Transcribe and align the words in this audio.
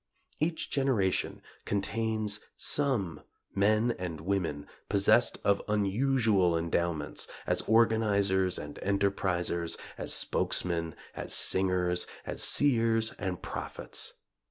Each 0.39 0.67
generation 0.71 1.43
contains 1.63 2.39
some 2.57 3.21
men 3.53 3.91
and 3.99 4.19
women 4.19 4.65
possessed 4.89 5.37
of 5.43 5.61
unusual 5.67 6.57
endowments 6.57 7.27
as 7.45 7.61
organizers 7.67 8.57
and 8.57 8.77
enterprisers, 8.79 9.77
as 9.99 10.11
spokesmen, 10.11 10.95
as 11.15 11.35
singers, 11.35 12.07
as 12.25 12.41
seers 12.41 13.13
and 13.19 13.43
prophets. 13.43 14.13